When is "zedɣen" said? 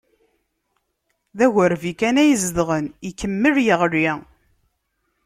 2.43-2.85